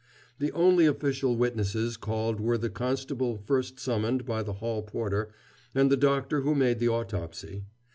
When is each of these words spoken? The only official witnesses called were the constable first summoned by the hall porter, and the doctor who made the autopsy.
The 0.39 0.51
only 0.53 0.87
official 0.87 1.35
witnesses 1.37 1.95
called 1.95 2.39
were 2.41 2.57
the 2.57 2.71
constable 2.71 3.37
first 3.37 3.79
summoned 3.79 4.25
by 4.25 4.41
the 4.41 4.53
hall 4.53 4.81
porter, 4.81 5.29
and 5.75 5.91
the 5.91 5.95
doctor 5.95 6.41
who 6.41 6.55
made 6.55 6.79
the 6.79 6.89
autopsy. 6.89 7.65